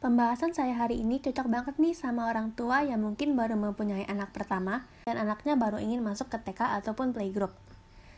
[0.00, 4.32] Pembahasan saya hari ini cocok banget nih sama orang tua yang mungkin baru mempunyai anak
[4.32, 7.52] pertama dan anaknya baru ingin masuk ke TK ataupun playgroup.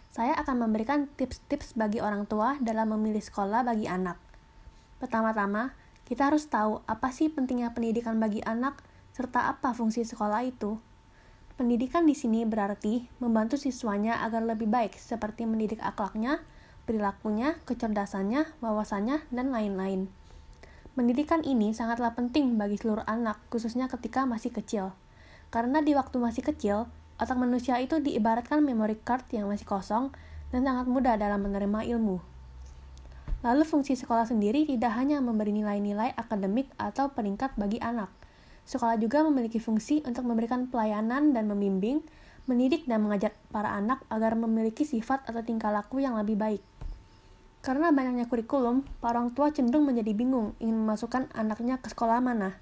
[0.07, 4.15] Saya akan memberikan tips-tips bagi orang tua dalam memilih sekolah bagi anak.
[5.03, 5.75] Pertama-tama,
[6.07, 8.79] kita harus tahu apa sih pentingnya pendidikan bagi anak
[9.11, 10.79] serta apa fungsi sekolah itu.
[11.59, 16.47] Pendidikan di sini berarti membantu siswanya agar lebih baik seperti mendidik akhlaknya,
[16.87, 20.22] perilakunya, kecerdasannya, wawasannya, dan lain-lain.
[20.93, 24.93] Pendidikan ini sangatlah penting bagi seluruh anak, khususnya ketika masih kecil.
[25.49, 26.85] Karena di waktu masih kecil,
[27.17, 30.13] otak manusia itu diibaratkan memory card yang masih kosong
[30.53, 32.21] dan sangat mudah dalam menerima ilmu.
[33.41, 38.13] Lalu fungsi sekolah sendiri tidak hanya memberi nilai-nilai akademik atau peringkat bagi anak.
[38.69, 42.05] Sekolah juga memiliki fungsi untuk memberikan pelayanan dan membimbing,
[42.45, 46.63] mendidik dan mengajar para anak agar memiliki sifat atau tingkah laku yang lebih baik.
[47.63, 52.59] Karena banyaknya kurikulum, para orang tua cenderung menjadi bingung ingin memasukkan anaknya ke sekolah mana.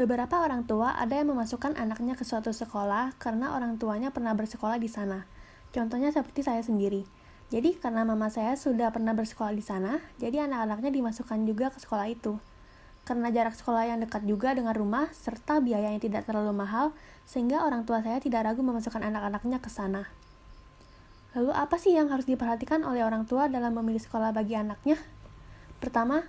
[0.00, 4.80] Beberapa orang tua ada yang memasukkan anaknya ke suatu sekolah karena orang tuanya pernah bersekolah
[4.80, 5.28] di sana.
[5.76, 7.04] Contohnya seperti saya sendiri.
[7.52, 12.08] Jadi karena mama saya sudah pernah bersekolah di sana, jadi anak-anaknya dimasukkan juga ke sekolah
[12.08, 12.40] itu.
[13.04, 17.66] Karena jarak sekolah yang dekat juga dengan rumah, serta biaya yang tidak terlalu mahal, sehingga
[17.66, 20.06] orang tua saya tidak ragu memasukkan anak-anaknya ke sana.
[21.30, 24.98] Lalu apa sih yang harus diperhatikan oleh orang tua dalam memilih sekolah bagi anaknya?
[25.78, 26.26] Pertama,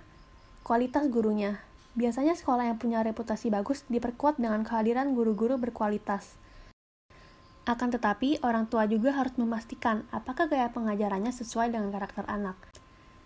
[0.62, 1.58] kualitas gurunya.
[1.98, 6.38] Biasanya sekolah yang punya reputasi bagus diperkuat dengan kehadiran guru-guru berkualitas.
[7.66, 12.54] Akan tetapi, orang tua juga harus memastikan apakah gaya pengajarannya sesuai dengan karakter anak.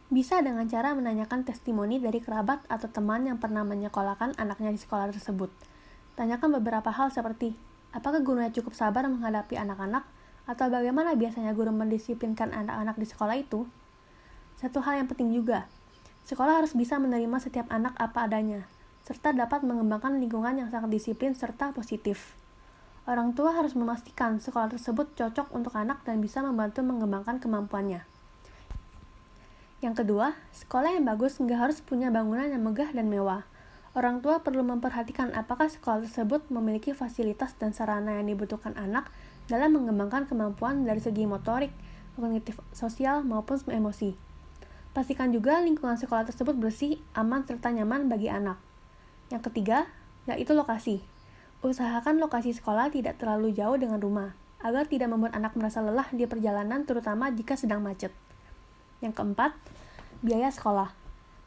[0.09, 5.13] Bisa dengan cara menanyakan testimoni dari kerabat atau teman yang pernah menyekolahkan anaknya di sekolah
[5.13, 5.53] tersebut.
[6.17, 7.53] Tanyakan beberapa hal seperti,
[7.93, 10.16] apakah gurunya cukup sabar menghadapi anak-anak
[10.47, 13.67] atau bagaimana biasanya guru mendisiplinkan anak-anak di sekolah itu?
[14.57, 15.67] Satu hal yang penting juga,
[16.25, 18.65] sekolah harus bisa menerima setiap anak apa adanya,
[19.03, 22.39] serta dapat mengembangkan lingkungan yang sangat disiplin serta positif.
[23.07, 28.03] Orang tua harus memastikan sekolah tersebut cocok untuk anak dan bisa membantu mengembangkan kemampuannya.
[29.79, 33.47] Yang kedua, sekolah yang bagus nggak harus punya bangunan yang megah dan mewah.
[33.95, 39.07] Orang tua perlu memperhatikan apakah sekolah tersebut memiliki fasilitas dan sarana yang dibutuhkan anak
[39.47, 41.71] dalam mengembangkan kemampuan dari segi motorik,
[42.19, 44.19] kognitif sosial, maupun emosi.
[44.97, 48.57] Pastikan juga lingkungan sekolah tersebut bersih, aman, serta nyaman bagi anak.
[49.29, 49.87] Yang ketiga,
[50.25, 51.05] yaitu lokasi.
[51.61, 54.33] Usahakan lokasi sekolah tidak terlalu jauh dengan rumah,
[54.65, 58.11] agar tidak membuat anak merasa lelah di perjalanan terutama jika sedang macet.
[59.05, 59.53] Yang keempat,
[60.25, 60.97] biaya sekolah.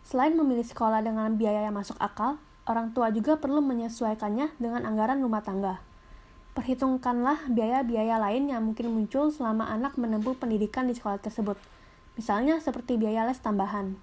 [0.06, 2.38] Selain memilih sekolah dengan biaya yang masuk akal,
[2.70, 5.82] orang tua juga perlu menyesuaikannya dengan anggaran rumah tangga.
[6.60, 11.56] Perhitungkanlah biaya-biaya lain yang mungkin muncul selama anak menempuh pendidikan di sekolah tersebut,
[12.20, 13.96] misalnya seperti biaya les tambahan.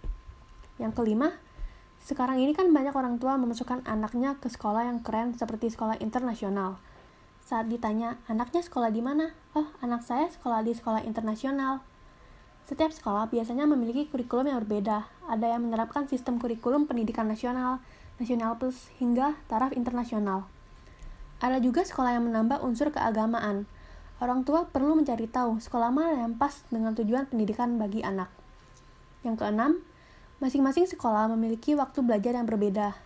[0.81, 1.37] Yang kelima,
[2.01, 6.81] sekarang ini kan banyak orang tua memasukkan anaknya ke sekolah yang keren seperti sekolah internasional.
[7.45, 9.37] Saat ditanya, anaknya sekolah di mana?
[9.53, 11.85] Oh, anak saya sekolah di sekolah internasional.
[12.65, 15.05] Setiap sekolah biasanya memiliki kurikulum yang berbeda.
[15.29, 17.85] Ada yang menerapkan sistem kurikulum pendidikan nasional,
[18.17, 20.56] nasional plus, hingga taraf internasional.
[21.37, 23.69] Ada juga sekolah yang menambah unsur keagamaan.
[24.17, 28.33] Orang tua perlu mencari tahu sekolah mana yang pas dengan tujuan pendidikan bagi anak.
[29.21, 29.73] Yang keenam,
[30.41, 32.97] masing-masing sekolah memiliki waktu belajar yang berbeda.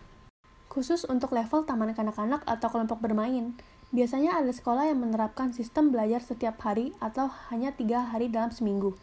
[0.71, 3.51] Khusus untuk level taman kanak-kanak atau kelompok bermain,
[3.91, 8.95] biasanya ada sekolah yang menerapkan sistem belajar setiap hari atau hanya tiga hari dalam seminggu.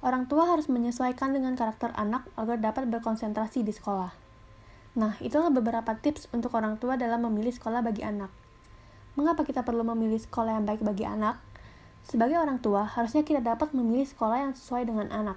[0.00, 4.27] Orang tua harus menyesuaikan dengan karakter anak agar dapat berkonsentrasi di sekolah.
[4.96, 8.32] Nah, itulah beberapa tips untuk orang tua dalam memilih sekolah bagi anak.
[9.18, 11.42] Mengapa kita perlu memilih sekolah yang baik bagi anak?
[12.06, 15.36] Sebagai orang tua, harusnya kita dapat memilih sekolah yang sesuai dengan anak.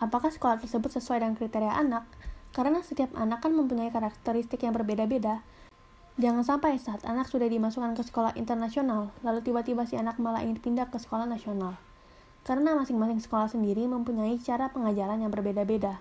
[0.00, 2.08] Apakah sekolah tersebut sesuai dengan kriteria anak?
[2.56, 5.44] Karena setiap anak kan mempunyai karakteristik yang berbeda-beda.
[6.16, 10.56] Jangan sampai saat anak sudah dimasukkan ke sekolah internasional, lalu tiba-tiba si anak malah ingin
[10.56, 11.76] pindah ke sekolah nasional.
[12.48, 16.00] Karena masing-masing sekolah sendiri mempunyai cara pengajaran yang berbeda-beda.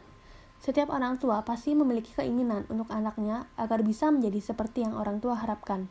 [0.66, 5.38] Setiap orang tua pasti memiliki keinginan untuk anaknya agar bisa menjadi seperti yang orang tua
[5.38, 5.86] harapkan.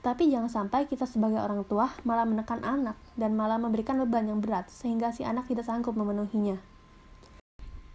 [0.00, 4.40] Tetapi jangan sampai kita sebagai orang tua malah menekan anak dan malah memberikan beban yang
[4.40, 6.56] berat sehingga si anak tidak sanggup memenuhinya.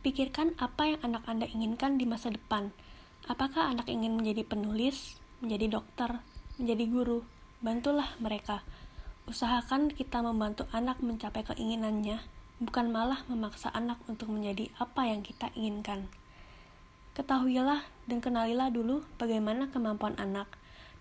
[0.06, 2.70] Pikirkan apa yang anak Anda inginkan di masa depan.
[3.26, 6.22] Apakah anak ingin menjadi penulis, menjadi dokter,
[6.62, 7.20] menjadi guru?
[7.66, 8.62] Bantulah mereka.
[9.26, 15.52] Usahakan kita membantu anak mencapai keinginannya bukan malah memaksa anak untuk menjadi apa yang kita
[15.54, 16.08] inginkan.
[17.14, 20.50] Ketahuilah dan kenalilah dulu bagaimana kemampuan anak,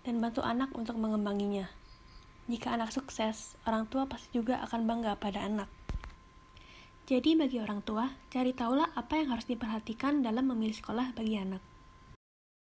[0.05, 1.71] dan bantu anak untuk mengembanginya.
[2.45, 5.71] Jika anak sukses, orang tua pasti juga akan bangga pada anak.
[7.09, 11.72] Jadi bagi orang tua, cari tahulah apa yang harus diperhatikan dalam memilih sekolah bagi anak.